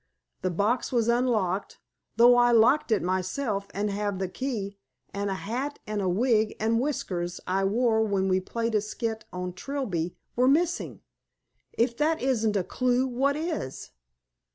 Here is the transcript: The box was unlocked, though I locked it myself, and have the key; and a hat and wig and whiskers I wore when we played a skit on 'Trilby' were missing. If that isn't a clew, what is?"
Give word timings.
The 0.41 0.49
box 0.49 0.91
was 0.91 1.07
unlocked, 1.07 1.77
though 2.15 2.35
I 2.35 2.51
locked 2.51 2.91
it 2.91 3.03
myself, 3.03 3.67
and 3.71 3.91
have 3.91 4.17
the 4.17 4.27
key; 4.27 4.79
and 5.13 5.29
a 5.29 5.35
hat 5.35 5.77
and 5.85 6.15
wig 6.17 6.55
and 6.59 6.79
whiskers 6.79 7.39
I 7.45 7.65
wore 7.65 8.01
when 8.01 8.27
we 8.27 8.39
played 8.39 8.73
a 8.73 8.81
skit 8.81 9.25
on 9.31 9.53
'Trilby' 9.53 10.15
were 10.35 10.47
missing. 10.47 11.01
If 11.73 11.97
that 11.97 12.19
isn't 12.19 12.55
a 12.57 12.63
clew, 12.63 13.05
what 13.05 13.35
is?" 13.35 13.91